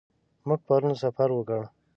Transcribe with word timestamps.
موږ 0.47 0.59
پرون 0.67 0.93
سفر 1.03 1.29
وکړ. 1.33 1.61